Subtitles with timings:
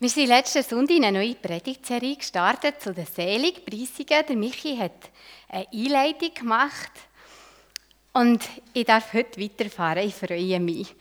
[0.00, 4.26] Wir sind letzten Sonntag in eine neue Predigtserie gestartet zu den Seligpreisungen.
[4.28, 4.92] Der Michi hat
[5.48, 6.92] eine Einleitung gemacht
[8.12, 10.06] und ich darf heute weiterfahren.
[10.06, 10.94] Ich freue mich.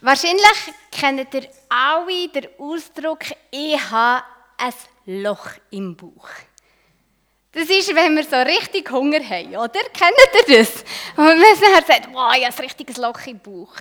[0.00, 4.24] Wahrscheinlich kennt ihr alle den Ausdruck, ich habe
[4.58, 6.28] ein Loch im Bauch.
[7.52, 9.80] Das ist, wenn wir so richtig Hunger haben, oder?
[9.92, 10.82] Kennt ihr das?
[11.16, 13.76] Und man sagt, wow, ich habe ein richtiges Loch im Bauch.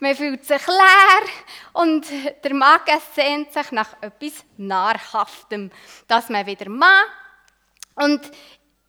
[0.00, 1.28] Man fühlt sich leer
[1.72, 2.06] und
[2.42, 5.70] der Magen sehnt sich nach etwas Nahrhaftem,
[6.08, 7.08] das man wieder macht.
[7.94, 8.20] Und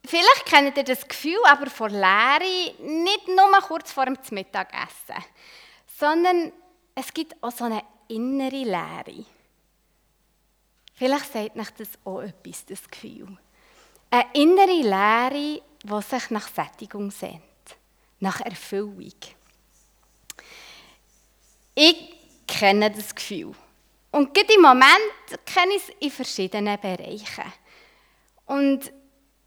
[0.06, 5.24] vielleicht kennt ihr das Gefühl aber vor Leere nicht nur kurz vor dem Mittagessen,
[5.98, 6.52] sondern
[6.96, 9.26] es gibt auch so eine innere Leere.
[10.96, 13.38] Vielleicht sagt euch das auch etwas, das Gefühl.
[14.10, 17.42] Eine innere Leere, die sich nach Sättigung sehnt,
[18.20, 19.12] nach Erfüllung.
[21.76, 23.54] Ich kenne das Gefühl.
[24.12, 27.52] Und gerade im Moment kenne ich es in verschiedenen Bereichen.
[28.46, 28.94] Und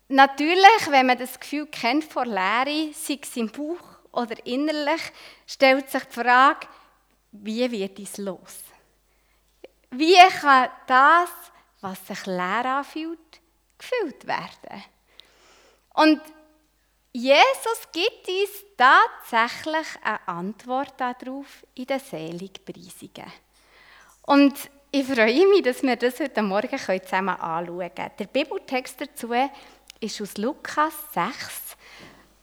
[0.08, 3.78] natürlich, wenn man das Gefühl kennt vor Leere, sei es im Bauch
[4.12, 5.00] oder innerlich,
[5.46, 6.66] stellt sich die Frage,
[7.32, 8.58] wie wird es los?
[9.90, 11.30] Wie kann das,
[11.80, 13.40] was sich leer anfühlt,
[13.78, 14.84] gefüllt werden?
[15.94, 16.20] Und
[17.18, 23.32] Jesus gibt uns tatsächlich eine Antwort darauf in den Seligpreisungen.
[24.22, 24.54] Und
[24.92, 28.10] ich freue mich, dass wir das heute Morgen zusammen anschauen können.
[28.20, 29.32] Der Bibeltext dazu
[29.98, 31.76] ist aus Lukas 6,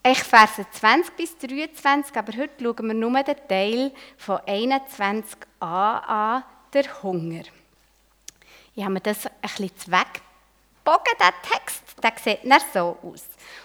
[0.07, 6.43] ich Verse 20 bis 23, aber heute schauen wir nur den Teil von 21a an,
[6.73, 7.43] der Hunger.
[8.75, 9.71] Ich habe mir das ein bisschen
[10.85, 13.23] weggebogen, der Text, der sieht nicht so aus.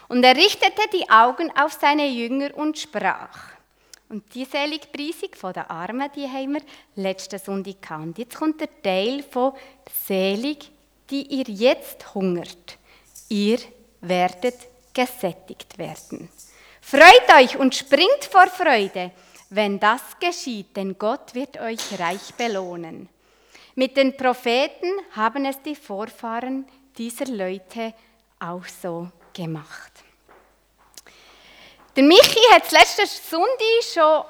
[0.08, 3.50] Und er richtete die Augen auf seine Jünger und sprach.
[4.08, 6.62] Und die Seligpreisung von den Armen, die haben wir
[6.96, 8.18] letzten Sonntag gehabt.
[8.18, 9.52] Jetzt kommt der Teil von
[10.06, 10.70] Selig,
[11.08, 12.76] die ihr jetzt hungert.
[13.28, 13.58] Ihr
[14.00, 14.56] werdet
[14.92, 16.28] gesättigt werden.
[16.80, 19.12] Freut euch und springt vor Freude,
[19.50, 23.08] wenn das geschieht, denn Gott wird euch reich belohnen.
[23.76, 26.66] Mit den Propheten haben es die Vorfahren
[27.00, 27.94] dieser Leute
[28.38, 29.92] auch so gemacht.
[31.96, 34.24] Der Michi hat letzte Sonntag schon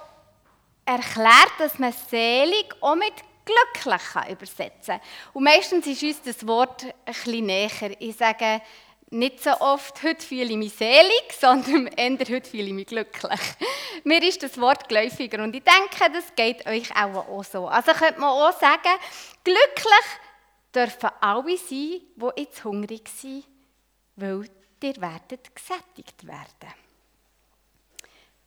[0.85, 3.13] erklärt, dass man selig auch mit
[3.45, 5.01] glücklich übersetzen kann.
[5.33, 7.97] Und meistens ist uns das Wort bisschen näher.
[7.99, 8.63] Ich sage
[9.11, 13.41] nicht so oft, heute fühle ich mich selig, sondern eher, heute fühle ich mich glücklich.
[14.05, 17.67] Mir ist das Wort geläufiger und ich denke, das geht euch auch, auch so.
[17.67, 18.97] Also könnte man auch sagen,
[19.43, 20.07] glücklich
[20.75, 23.45] dürfen alle sein, die jetzt hungrig sind,
[24.17, 24.49] weil
[24.83, 26.75] ihr werdet gesättigt werden.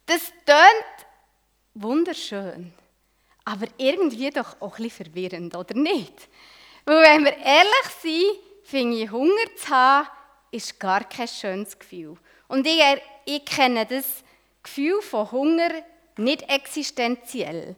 [0.06, 1.08] Das tönt
[1.74, 2.74] wunderschön,
[3.46, 6.28] aber irgendwie doch auch ein bisschen verwirrend, oder nicht?
[6.86, 10.08] Weil wenn wir ehrlich sind, finde ich, Hunger zu haben,
[10.52, 12.18] ist gar kein schönes Gefühl.
[12.48, 12.82] Und ich,
[13.26, 14.24] ich kenne das
[14.62, 15.70] Gefühl von Hunger
[16.18, 17.76] nicht existenziell.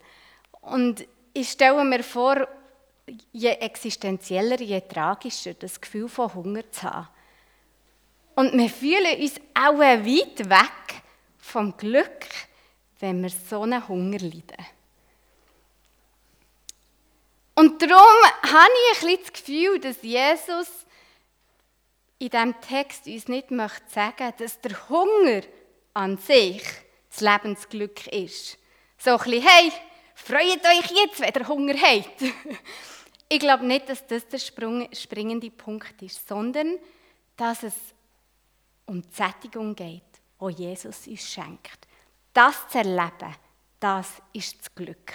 [0.62, 2.48] Und ich stelle mir vor,
[3.32, 7.08] je existenzieller, je tragischer das Gefühl von Hunger zu haben.
[8.36, 11.02] Und wir fühlen uns auch weit weg
[11.38, 12.28] vom Glück,
[13.00, 14.66] wenn wir so einen Hunger leiden.
[17.56, 17.96] Und darum
[18.44, 20.68] habe ich ein bisschen das Gefühl, dass Jesus
[22.20, 25.42] in diesem Text uns nicht möchte sagen, dass der Hunger
[25.94, 26.64] an sich
[27.10, 28.58] das Lebensglück ist.
[28.98, 29.72] So ein bisschen, hey,
[30.16, 32.22] freut euch jetzt, wenn ihr Hunger habt.
[33.30, 36.80] ich glaube nicht, dass das der springende Punkt ist, sondern
[37.38, 37.76] dass es
[38.86, 40.02] um die Sättigung geht,
[40.42, 41.88] die Jesus uns schenkt.
[42.34, 43.36] Das zu erleben,
[43.80, 45.14] das ist das Glück.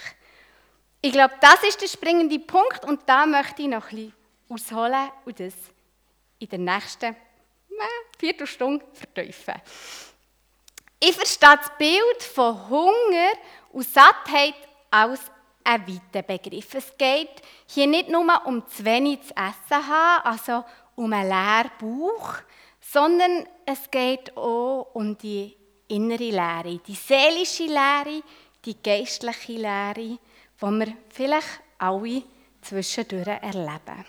[1.01, 4.13] Ich glaube, das ist der springende Punkt und da möchte ich noch ein bisschen
[4.49, 5.53] ausholen und das
[6.39, 7.15] in der nächsten
[8.19, 9.55] Viertelstunde vertiefen.
[10.99, 13.31] Ich verstehe das Bild von Hunger
[13.71, 14.53] und Sattheit
[14.91, 15.19] als
[15.63, 16.73] ein weiter Begriff.
[16.75, 20.63] Es geht hier nicht nur um zu wenig zu essen haben, also
[20.95, 22.35] um einen leeren Bauch,
[22.79, 25.55] sondern es geht auch um die
[25.87, 28.21] innere Leere, die seelische Leere,
[28.65, 30.19] die geistliche Leere, die
[30.59, 32.23] wir vielleicht alle
[32.61, 34.05] zwischendurch erleben.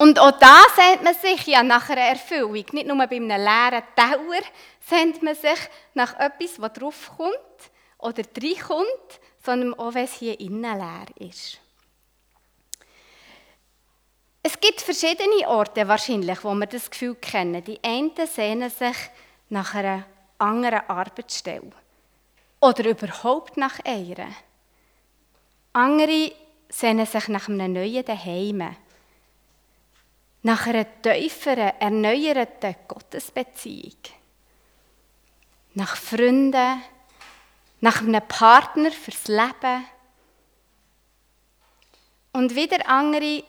[0.00, 2.52] Und auch da sehnt man sich ja nach einer Erfüllung.
[2.52, 4.42] Nicht nur bei einem leeren Tower
[4.80, 5.58] sehnt man sich
[5.94, 7.34] nach etwas, das draufkommt
[7.98, 11.58] oder reinkommt, sondern auch, wenn es hier innen leer ist.
[14.42, 17.62] Es gibt verschiedene Orte wahrscheinlich, wo wir das Gefühl kennen.
[17.62, 18.96] Die einen sehnen sich
[19.50, 20.04] nach einer
[20.38, 21.70] anderen Arbeitsstelle
[22.60, 24.28] oder überhaupt nach einer.
[25.72, 26.32] Andere
[26.68, 28.76] sehnen sich nach einem neuen Daheim,
[30.42, 33.98] nach einer tieferen, erneuerten Gottesbeziehung,
[35.74, 36.80] nach Freunden,
[37.80, 39.84] nach einem Partner fürs Leben.
[42.32, 43.44] Und wieder andere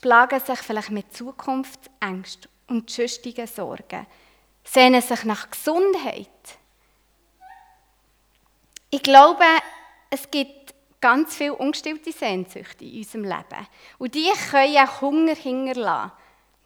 [0.00, 4.06] plagen sich vielleicht mit Zukunftsängsten und sonstigen Sorgen,
[4.64, 6.28] sehnen sich nach Gesundheit.
[8.90, 9.44] Ich glaube,
[10.10, 13.66] es gibt ganz viele ungestillte Sehnsüchte in unserem Leben.
[13.98, 16.12] Und die können Hunger hinterlassen,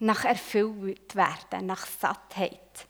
[0.00, 2.87] nach erfüllt werden, nach Sattheit.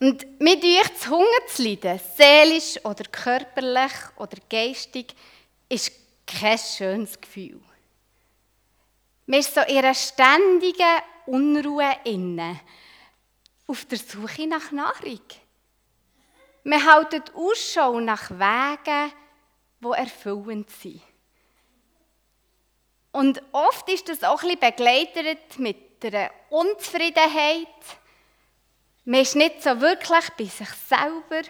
[0.00, 5.14] Und mit euch zu Hunger zu leiden, seelisch oder körperlich oder geistig,
[5.68, 5.92] ist
[6.26, 7.60] kein schönes Gefühl.
[9.26, 12.60] Man ist so in einer ständigen Unruhe inne,
[13.66, 15.20] auf der Suche nach Nahrung.
[16.64, 19.12] Man hält Ausschau nach Wegen,
[19.80, 21.02] die erfüllend sind.
[23.10, 27.66] Und oft ist das auch ein bisschen begleitet mit einer Unzufriedenheit.
[29.08, 31.48] Man ist nicht so wirklich bei sich selber.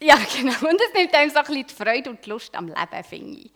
[0.00, 0.66] Ja, genau.
[0.66, 3.38] Und es nimmt einem so ein bisschen die Freude und die Lust am Leben, finde
[3.38, 3.52] ich.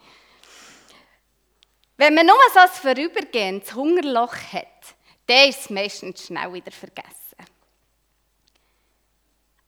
[1.97, 4.67] Wenn man nur so ein vorübergehendes Hungerloch hat,
[5.29, 7.47] dann ist es meistens schnell wieder vergessen.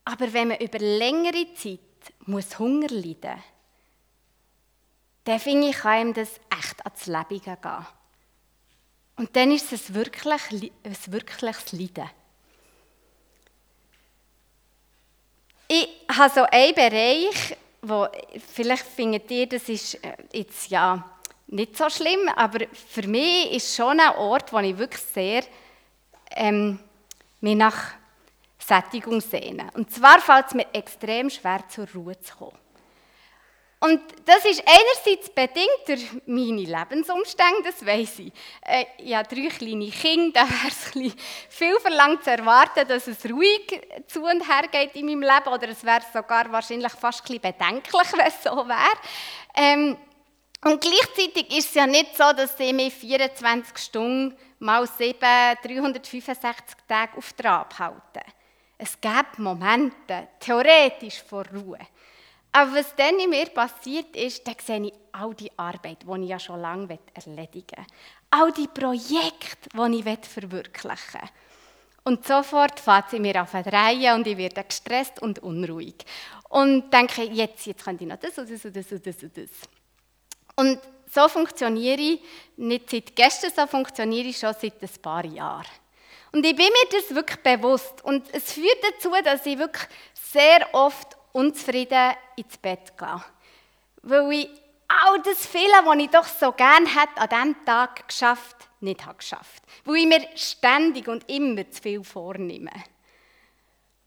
[0.04, 1.80] Aber wenn man über längere Zeit
[2.26, 3.54] muss Hunger leiden muss,
[5.24, 6.38] dann finde ich, kann einem das
[6.84, 7.86] ans Leben gehen.
[9.16, 12.10] Und dann ist es wirklich ein wirkliches Leiden.
[15.68, 18.06] Ich habe so einen Bereich, wo
[18.52, 21.10] vielleicht findet ihr, das ist äh, jetzt ja
[21.46, 25.44] nicht so schlimm, aber für mich ist schon ein Ort, wo ich wirklich sehr
[26.30, 26.78] ähm,
[27.40, 27.94] mich nach
[28.58, 29.70] Sättigung sehne.
[29.74, 32.63] Und zwar fällt es mir extrem schwer, zur Ruhe zu kommen.
[33.84, 38.32] Und das ist einerseits bedingt durch meine Lebensumstände, das weiss ich.
[38.62, 41.14] Äh, ich habe drei kleine Kinder, da wäre es
[41.50, 45.68] viel verlangt zu erwarten, dass es ruhig zu und her geht in meinem Leben, oder
[45.68, 48.98] es wäre sogar wahrscheinlich fast ein bedenklich, wenn es so wäre.
[49.54, 49.98] Ähm,
[50.64, 55.18] und gleichzeitig ist es ja nicht so, dass sie mich 24 Stunden mal 7,
[55.62, 58.32] 365 Tage auf Trab halten.
[58.78, 61.78] Es gibt Momente, theoretisch vor Ruhe.
[62.56, 66.28] Aber was dann in mir passiert ist, dann sehe ich all die Arbeit, die ich
[66.28, 67.86] ja schon lange erledigen will.
[68.30, 71.28] All die Projekte, die ich verwirklichen will.
[72.04, 75.96] Und sofort fährt sie mir auf Reihe und ich werde gestresst und unruhig.
[76.48, 79.36] Und denke, jetzt, jetzt könnte ich noch das und das und das und das und
[79.36, 79.50] das.
[80.54, 80.78] Und
[81.12, 82.20] so funktioniere ich
[82.56, 85.66] nicht seit gestern, so funktioniere ich schon seit ein paar Jahren.
[86.30, 88.04] Und ich bin mir das wirklich bewusst.
[88.04, 93.24] Und es führt dazu, dass ich wirklich sehr oft unzufrieden ins Bett gehe.
[94.02, 94.48] Weil ich
[94.88, 99.18] all das Viele, was ich doch so gerne hätte, an diesem Tag geschafft, nicht habe
[99.18, 99.62] geschafft.
[99.84, 102.70] Weil ich mir ständig und immer zu viel vornehme.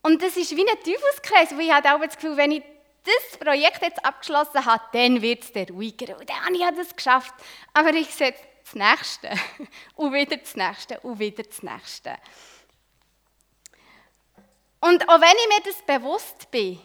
[0.01, 2.63] Und das ist wie ein Teufelskreis, wo ich habe auch das Gefühl, wenn ich
[3.03, 6.17] das Projekt jetzt abgeschlossen habe, dann wird es der ruhiger.
[6.17, 7.33] Und dann habe ich das geschafft.
[7.73, 8.33] Aber ich sehe
[8.63, 9.31] das Nächste.
[9.95, 10.99] Und wieder das Nächste.
[11.01, 12.15] Und wieder das Nächste.
[14.79, 16.79] Und auch wenn ich mir das bewusst bin,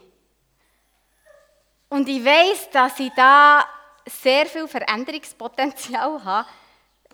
[1.93, 3.69] und ich weiß, dass ich da
[4.07, 6.49] sehr viel Veränderungspotenzial habe,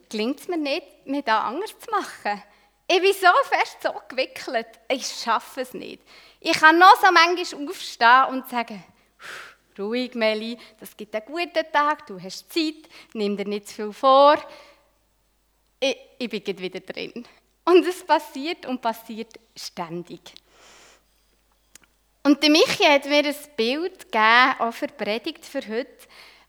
[0.09, 2.41] gelingt es mir nicht, mich da anders zu machen.
[2.87, 6.01] Ich bin so fest so gewickelt, ich schaffe es nicht.
[6.39, 8.85] Ich kann noch so manchmal aufstehen und sagen,
[9.77, 13.93] ruhig, Meli, das gibt einen guten Tag, du hast Zeit, nimm dir nicht zu viel
[13.93, 14.37] vor.
[15.81, 17.27] Ich, ich bin wieder drin.
[17.65, 20.21] Und es passiert und passiert ständig.
[22.29, 25.89] Und Michi hat mir ein Bild gegeben, auch für Predigt für heute,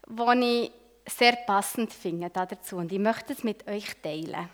[0.09, 0.71] das ich
[1.05, 2.75] sehr passend finde dazu.
[2.75, 4.49] Und ich möchte es mit euch teilen.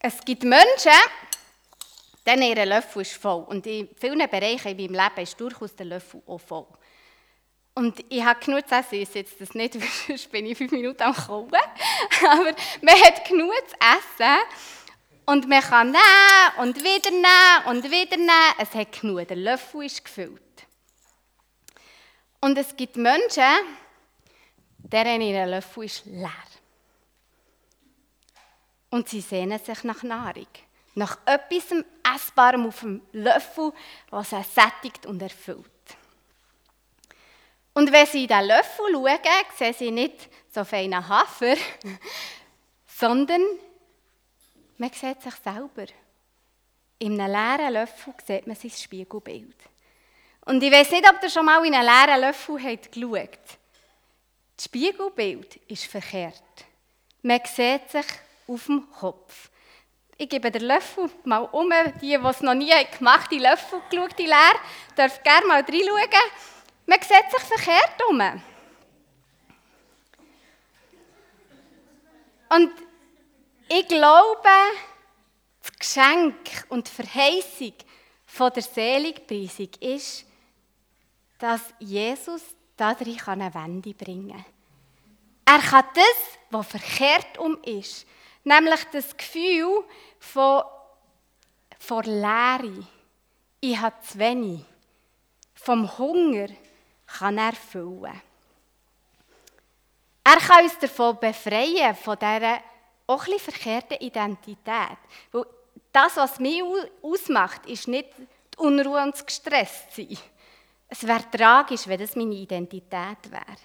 [0.00, 0.90] Es gibt Menschen,
[2.26, 3.44] denen ihr Löffel ist voll.
[3.44, 6.66] Und in vielen Bereichen in meinem Leben ist durchaus der Löffel auch voll.
[7.76, 9.74] Und ich habe genug zu essen, ich sitze das nicht,
[10.08, 11.52] sonst bin ich fünf Minuten am Kauen.
[12.28, 14.38] Aber man hat genug zu essen.
[15.28, 18.54] Und man kann nehmen und wieder nehmen und wieder nehmen.
[18.56, 20.40] Es hat genug, der Löffel ist gefüllt.
[22.40, 23.44] Und es gibt Menschen,
[24.78, 26.32] deren ihr Löffel ist leer.
[28.88, 30.48] Und sie sehnen sich nach Nahrung.
[30.94, 31.74] Nach etwas
[32.14, 33.74] Essbarem auf dem Löffel,
[34.08, 35.66] was sie sättigt und erfüllt.
[37.74, 39.18] Und wenn sie in diesen Löffel schauen,
[39.58, 41.54] sehen sie nicht so feinen Hafer,
[42.86, 43.42] sondern
[44.78, 45.86] man sieht sich selber.
[46.98, 49.56] in einem leeren Löffel sieht man sein Spiegelbild.
[50.46, 53.38] Und ich weiß nicht, ob ihr schon mal in einen leeren Löffel habt geschaut
[54.56, 56.42] Das Spiegelbild ist verkehrt.
[57.22, 58.06] Man sieht sich
[58.46, 59.50] auf dem Kopf.
[60.16, 61.70] Ich gebe den Löffel mal um.
[62.00, 64.54] Die, die es noch nie gemacht haben, die Löffel geschaut, die leer,
[64.96, 66.30] dürfen gerne mal reinschauen.
[66.86, 68.20] Man sieht sich verkehrt um.
[72.50, 72.87] Und
[73.68, 74.48] ich glaube,
[75.60, 77.74] das Geschenk und die Verheißung
[78.26, 80.24] von der Seligpreisung ist,
[81.38, 82.42] dass Jesus
[82.76, 84.44] dadurch eine Wende bringen kann.
[85.44, 88.06] Er kann das, was verkehrt um ist,
[88.44, 89.84] nämlich das Gefühl
[90.18, 90.62] von,
[91.78, 92.86] von Leere,
[93.60, 94.64] ich habe zu wenig,
[95.54, 96.48] vom Hunger,
[97.06, 98.20] kann er füllen.
[100.22, 102.60] Er kann uns davon befreien, von dieser
[103.08, 104.98] auch ein verkehrten Identität.
[105.32, 105.46] Weil
[105.92, 106.62] das, was mich
[107.02, 110.18] ausmacht, ist nicht die Unruhe und das Gestresstsein.
[110.88, 113.56] Es wäre tragisch, wenn das meine Identität wäre.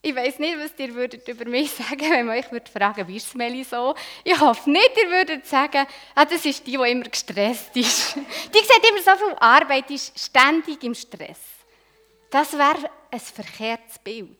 [0.00, 3.16] Ich weiß nicht, was ihr würdet über mich sagen, wenn man euch würde fragen, wie
[3.16, 3.94] ist Meli so?
[4.22, 8.14] Ich hoffe nicht, ihr würdet sagen, ah, das ist die, die immer gestresst ist.
[8.54, 11.40] Die sieht immer so viel Arbeit, ist ständig im Stress.
[12.30, 14.38] Das wäre ein verkehrtes Bild.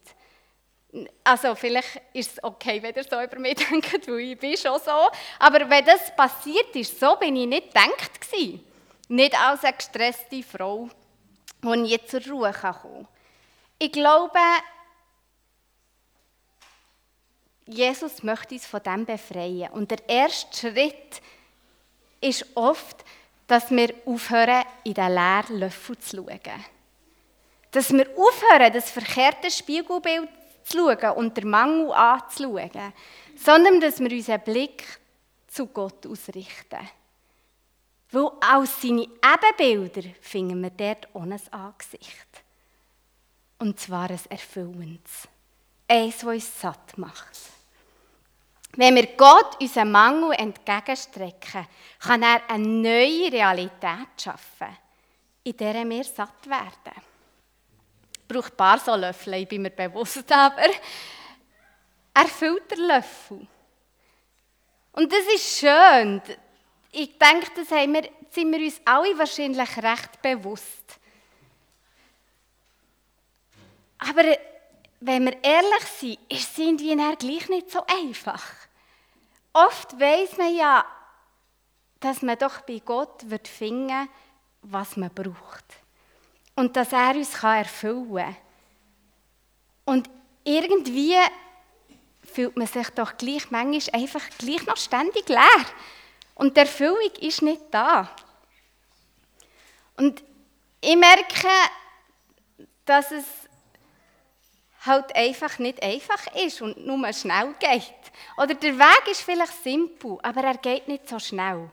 [1.23, 4.81] Also vielleicht ist es okay, wenn ihr so über mich denkt, weil ich bin schon
[4.81, 5.11] so.
[5.39, 8.65] Aber wenn das passiert ist, so bin ich nicht gedacht gewesen.
[9.09, 10.89] Nicht als eine gestresste Frau
[11.63, 13.09] ich jetzt zur Ruhe kommen.
[13.79, 14.39] Ich glaube,
[17.67, 19.71] Jesus möchte uns von dem befreien.
[19.73, 21.21] Und der erste Schritt
[22.21, 23.05] ist oft,
[23.47, 26.65] dass wir aufhören, in den leeren Löffel zu schauen.
[27.71, 30.29] Dass wir aufhören, das verkehrte Spiegelbild
[30.73, 32.93] schauen und den Mangel anzuschauen,
[33.37, 34.85] sondern dass wir unseren Blick
[35.47, 36.89] zu Gott ausrichten.
[38.11, 42.43] Weil aus seine Ebenbilder finden wir dort ohne Angesicht.
[43.59, 45.29] Und zwar ein erfüllendes.
[45.87, 47.37] Eins, das uns satt macht.
[48.77, 51.67] Wenn wir Gott unseren Mangel entgegenstrecken,
[51.99, 54.77] kann er eine neue Realität schaffen,
[55.43, 57.08] in der wir satt werden.
[58.29, 60.67] Ich brauche ein paar so Löffel, ich bin mir bewusst, aber
[62.13, 63.47] er füllt den Löffel.
[64.93, 66.21] Und das ist schön,
[66.93, 70.99] ich denke, das haben wir, sind wir uns alle wahrscheinlich recht bewusst.
[73.99, 74.25] Aber
[75.01, 78.45] wenn wir ehrlich sind, ist es irgendwie gleich nicht so einfach.
[79.55, 80.85] Oft weiß man ja,
[82.01, 84.09] dass man doch bei Gott wird finden,
[84.63, 85.65] was man braucht.
[86.59, 88.37] Und dass er uns erfüllen kann.
[89.85, 90.11] Und
[90.43, 91.15] irgendwie
[92.25, 95.65] fühlt man sich doch gleich manchmal einfach gleich noch ständig leer.
[96.35, 98.11] Und die Erfüllung ist nicht da.
[99.99, 100.25] Und
[100.81, 101.47] ich merke,
[102.85, 103.25] dass es
[104.85, 107.95] halt einfach nicht einfach ist und nur schnell geht.
[108.37, 111.71] Oder der Weg ist vielleicht simpel, aber er geht nicht so schnell.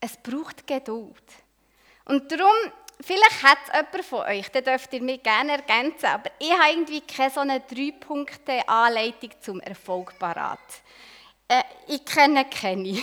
[0.00, 1.24] Es braucht Geduld.
[2.04, 6.30] Und darum, vielleicht hat es jemand von euch, den dürft ihr mir gerne ergänzen, aber
[6.38, 10.58] ich habe irgendwie keine so eine Drei-Punkte-Anleitung zum Erfolg parat.
[11.48, 13.02] Äh, ich kenne keine.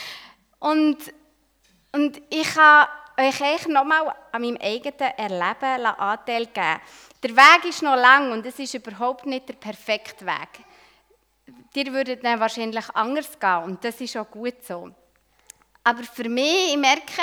[0.58, 0.98] und,
[1.92, 6.80] und ich habe euch eigentlich nochmal an meinem eigenen Erleben Anteil geben.
[7.22, 10.48] Der Weg ist noch lang und es ist überhaupt nicht der perfekte Weg.
[11.74, 14.90] Dir würdet dann wahrscheinlich anders gehen und das ist auch gut so.
[15.82, 17.22] Aber für mich, ich merke,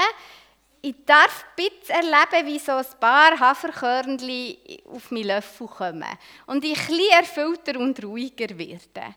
[0.86, 6.06] ich darf bisschen erleben, wie so ein paar Haferkörnchen auf meinen Löffel kommen
[6.46, 9.15] und ich bisschen erfüllter und ruhiger werde.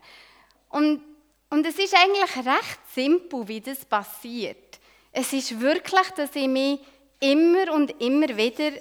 [0.69, 1.01] Und
[1.51, 4.79] und es ist eigentlich recht simpel, wie das passiert.
[5.11, 6.79] Es ist wirklich, dass ich mich
[7.19, 8.71] immer und immer wieder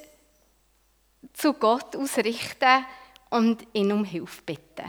[1.33, 2.85] zu Gott ausrichte
[3.31, 4.85] und ihn um Hilfe bitte.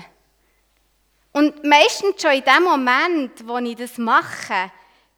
[1.31, 4.71] Und meistens schon in dem Moment, wo ich das mache,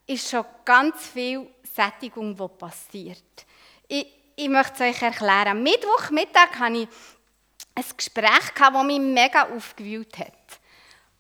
[0.06, 3.46] ist schon ganz viel Sättigung, die passiert.
[3.88, 5.48] Ich, ich möchte es euch erklären.
[5.48, 6.88] Am Mittwochmittag hatte ich
[7.76, 10.34] ein Gespräch, das mich mega aufgewühlt hat.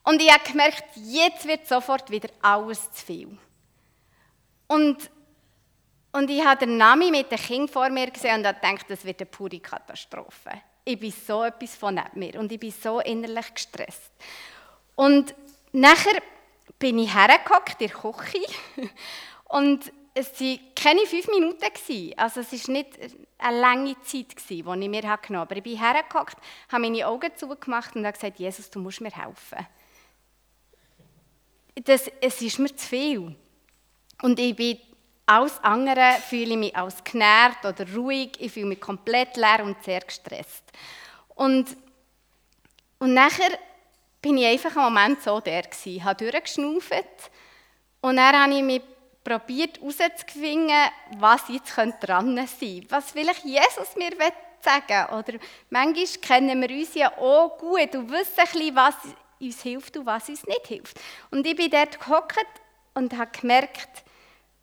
[0.04, 3.38] Und ich habe gemerkt, jetzt wird sofort wieder alles zu viel.
[4.68, 5.12] Und,
[6.12, 9.22] und ich habe den Nami mit dem Kind vor mir gesehen und gedacht, das wird
[9.22, 10.62] eine pure Katastrophe.
[10.84, 14.12] Ich bin so etwas von neben mir und ich bin so innerlich gestresst.
[14.96, 15.36] Und
[15.72, 16.20] nachher
[16.80, 18.46] bin ich hergehockt in der Küche
[19.46, 21.64] und es waren keine fünf Minuten.
[22.18, 23.00] Also es war nicht
[23.38, 25.42] eine lange Zeit, die ich mir genommen habe.
[25.42, 26.38] Aber ich bin hergehockt,
[26.72, 29.66] habe meine Augen zugemacht und habe gesagt, Jesus, du musst mir helfen
[31.76, 33.36] das, es ist mir zu viel.
[34.22, 34.78] Und ich bin
[35.26, 39.82] alles andere fühle ich mich als genervt oder ruhig, ich fühle mich komplett leer und
[39.84, 40.64] sehr gestresst.
[41.36, 41.78] Und,
[43.00, 43.58] und nachher
[44.22, 47.32] bin ich einfach einen Moment so der gewesen, habe durchgeschnauft
[48.02, 48.82] und dann habe ich mich
[49.24, 51.94] probiert herauszufinden, was jetzt dran
[52.36, 54.12] sein könnte, was vielleicht Jesus mir
[54.62, 58.96] sagen Oder manchmal kennen wir uns ja auch gut und wissen ein bisschen, was
[59.40, 61.00] uns hilft und was uns nicht hilft.
[61.32, 62.46] Und ich bin dort gehockt
[62.94, 64.04] und habe gemerkt,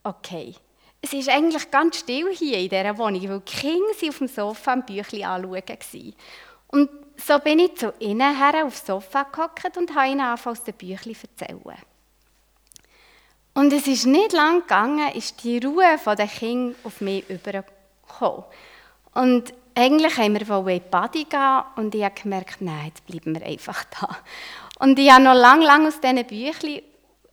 [0.04, 0.54] okay,
[1.00, 4.28] es ist eigentlich ganz still hier in dieser Wohnung, weil die Kinder sind auf dem
[4.28, 6.14] Sofa ein Büchlein anschauen.
[6.68, 10.64] Und so bin ich zu ihnen her aufs Sofa gehockt und habe ihnen angefangen, aus
[10.64, 11.87] den Büchlein zu erzählen.
[13.54, 18.44] Und es ist nicht lang gegangen, ist die Ruhe der Kinder auf mich übergekommen.
[19.14, 23.06] Und eigentlich haben wir wohl in die Body gehen und ich habe gemerkt, nein, jetzt
[23.06, 24.16] bleiben wir einfach da.
[24.80, 26.82] Und ich habe noch lange, lange aus diesen Büchlein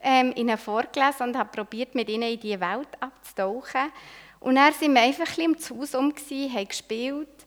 [0.02, 3.92] ähm, ihnen vorgelesen und habe probiert, mit ihnen in diese Welt abzutauchen.
[4.40, 6.14] Und dann sind wir einfach ein bisschen im Haus herum,
[6.56, 7.46] haben gespielt.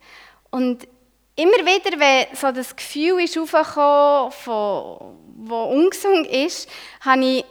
[0.50, 0.88] Und
[1.36, 6.68] immer wieder, wenn so das Gefühl ist aufgekommen, von, wo ungesund ist,
[7.00, 7.44] habe ich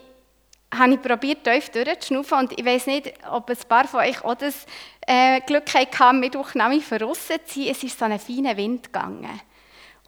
[0.73, 2.39] habe ich probiert, tief durchzuschnaufen.
[2.39, 4.65] Und ich weiß nicht, ob ein paar von euch auch das
[5.05, 7.67] äh, Glück hatten, Mittwoch nämlich voraus zu sein.
[7.69, 9.41] Es ist so ein feiner Wind gegangen.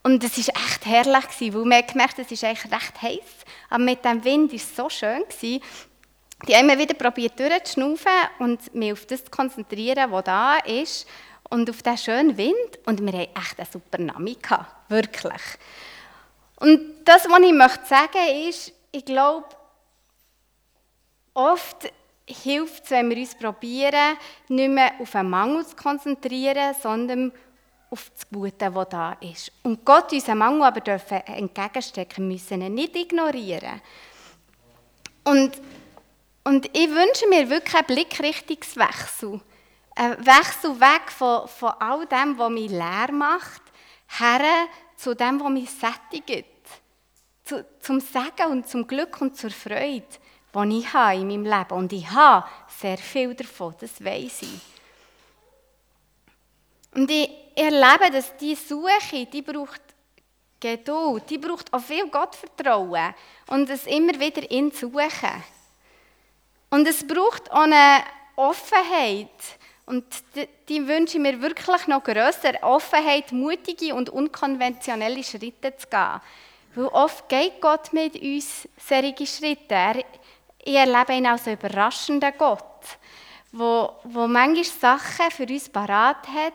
[0.04, 3.46] Und es war echt herrlich, gewesen, weil man gemerkt es ist eigentlich recht heiß.
[3.70, 5.24] Aber mit dem Wind war es so schön.
[5.24, 5.62] Gewesen.
[6.48, 11.08] Die haben immer wieder probiert durchzuschnaufen und mich auf das zu konzentrieren, was da ist.
[11.50, 12.80] Und auf diesen schönen Wind.
[12.86, 14.38] Und wir hatten echt einen super Nami.
[14.88, 15.42] Wirklich.
[16.58, 19.46] Und das, was ich möchte sagen ist, ich glaube,
[21.34, 21.92] oft
[22.26, 24.18] hilft es, wenn wir uns probieren,
[24.48, 27.32] nicht mehr auf einen Mangel zu konzentrieren, sondern
[27.90, 29.52] auf das Gute, das da ist.
[29.64, 33.82] Und Gott unseren Mangel aber dürfen entgegenstecken, müssen ihn nicht ignorieren.
[35.24, 35.60] Und,
[36.44, 39.42] und ich wünsche mir wirklich einen Blickrichtungswechsel.
[39.96, 43.62] Ein Wechsel weg von, von all dem, was mich leer macht,
[44.20, 46.46] her zu dem, was mich sättigt.
[47.44, 50.06] Zu, zum Segen und zum Glück und zur Freude,
[50.54, 51.72] die ich habe in meinem Leben.
[51.72, 54.62] Und ich habe sehr viel davon, das weiß ich.
[56.96, 59.82] Und ich erlebe, dass diese Suche, die braucht
[60.60, 63.14] Geduld, die braucht auch viel Gottvertrauen
[63.48, 65.44] und es immer wieder in suchen.
[66.70, 68.04] Und es braucht auch eine
[68.36, 69.30] Offenheit.
[69.86, 72.62] Und die, die wünsche ich mir wirklich noch grösser.
[72.62, 76.22] Offenheit, mutige und unkonventionelle Schritte zu gehen.
[76.76, 79.74] Weil oft geht Gott mit uns solche Schritte.
[79.74, 80.04] Er,
[80.64, 82.64] ich erlebe ihn als einen überraschenden Gott,
[83.52, 86.54] wo, wo manchmal Sachen für uns parat hat,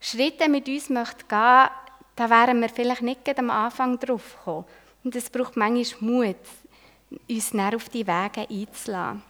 [0.00, 1.68] Schritte mit uns möchte gehen,
[2.16, 4.64] da wären wir vielleicht nicht am Anfang drauf gekommen.
[5.02, 6.36] Und es braucht manchmal Mut,
[7.28, 9.22] uns näher auf die Wege einzulassen.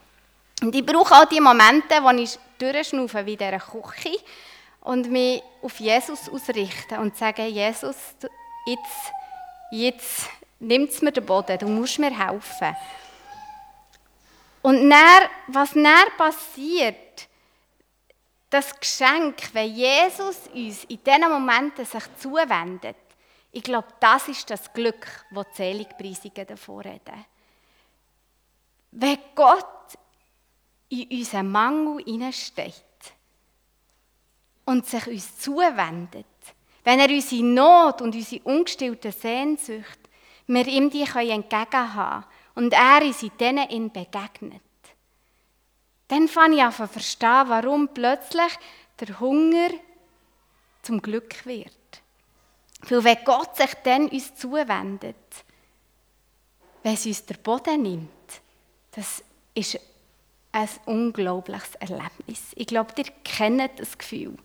[0.62, 4.18] Und ich brauche auch die Momente, wo ich durchschnaufe, wie in dieser Küche,
[4.81, 7.96] und mich auf Jesus ausrichte und sage, Jesus,
[8.66, 9.12] jetzt,
[9.70, 12.77] jetzt nimmt es mir den Boden, du musst mir helfen.
[14.64, 17.29] Und dann, was dann passiert,
[18.48, 22.96] das Geschenk, wenn Jesus uns in diesen Momenten sich zuwendet,
[23.53, 27.27] ich glaube, das ist das Glück, das die Seligpreisungen davor reden.
[28.92, 29.98] Wenn Gott
[30.88, 32.72] in unseren Mangel hineinsteht
[34.64, 36.24] und sich uns zuwendet,
[36.85, 39.98] wenn er unsere Not und unsere ungestillte Sehnsucht,
[40.46, 42.24] wir ihm die können
[42.55, 44.62] und er in denen ihn begegnet.
[46.09, 48.53] Dann fange ich an zu verstehen, warum plötzlich
[49.01, 49.71] der Hunger
[50.83, 51.71] zum Glück wird.
[52.88, 55.17] Weil wenn Gott sich dann uns zuwendet,
[56.83, 58.11] wenn es uns der Boden nimmt,
[58.93, 59.81] das ist
[60.53, 62.53] ein unglaubliches Erlebnis.
[62.55, 64.37] Ich glaube, ihr kennt das Gefühl.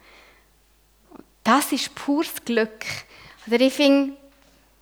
[1.44, 2.86] Das ist pures Glück.
[3.46, 4.16] Oder ich finde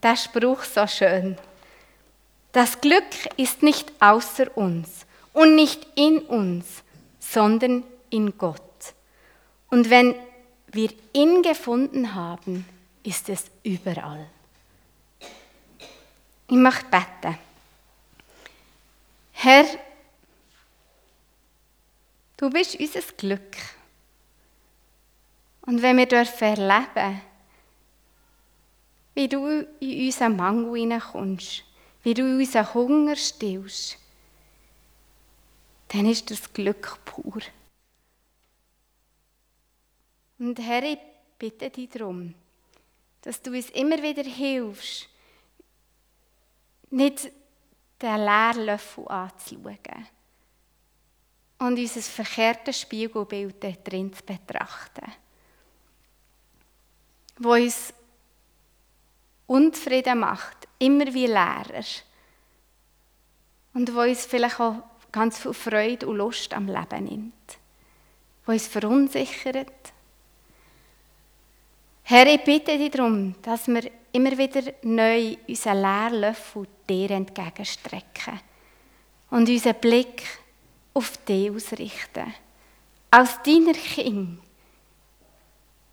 [0.04, 1.38] den Spruch so schön.
[2.58, 3.04] Das Glück
[3.36, 6.66] ist nicht außer uns und nicht in uns,
[7.20, 8.96] sondern in Gott.
[9.70, 10.16] Und wenn
[10.72, 12.66] wir ihn gefunden haben,
[13.04, 14.26] ist es überall.
[16.48, 17.38] Ich möchte beten.
[19.34, 19.66] Herr,
[22.38, 23.56] du bist unser Glück.
[25.62, 27.22] Und wenn wir dürfen erleben,
[29.14, 29.46] wie du
[29.80, 31.67] in unseren Mangel hineinkommst,
[32.08, 33.98] wie du unseren Hunger stillst,
[35.90, 37.42] dann ist das Glück pur.
[40.40, 41.00] Und Herr, ich
[41.38, 42.34] bitte dich darum,
[43.24, 45.10] dass du uns immer wieder hilfst,
[46.92, 47.30] nicht
[48.02, 50.08] den leeren Löffel anzuschauen,
[51.58, 55.12] und unser verkehrtes Spiegelbild drin zu betrachten,
[57.38, 57.94] wo uns
[59.48, 61.84] unzufrieden macht, immer wie leerer
[63.74, 64.76] und wo uns vielleicht auch
[65.12, 67.58] ganz viel Freude und Lust am Leben nimmt,
[68.46, 69.72] wo uns verunsichert.
[72.04, 78.40] Herr, ich bitte dich darum, dass wir immer wieder neu unseren leeren Löffel dir entgegenstrecken
[79.30, 80.24] und unseren Blick
[80.94, 82.34] auf dich ausrichten.
[83.12, 84.40] Als deiner Kind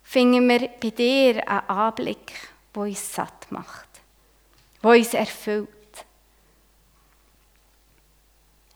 [0.03, 2.31] finden wir bei dir einen Anblick,
[2.75, 3.89] der uns satt macht,
[4.83, 5.69] der uns erfüllt.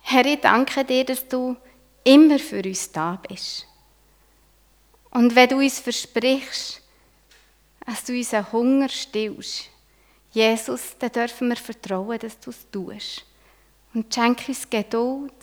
[0.02, 1.56] Herr, ich danke dir, dass du
[2.04, 3.68] immer für uns da bist.
[5.12, 6.82] Und wenn du uns versprichst,
[7.86, 9.70] dass du unseren Hunger stillst,
[10.32, 13.26] Jesus, dann dürfen wir vertrauen, dass du es tust.
[13.94, 15.34] Und schenke uns Geduld,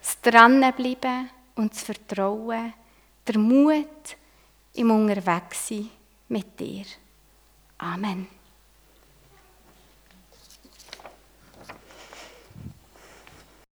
[0.00, 2.74] das Dranbleiben und das Vertrauen,
[3.26, 4.16] der Mut
[4.74, 5.88] im Unterwegssein
[6.28, 6.84] mit dir.
[7.80, 8.35] Amen.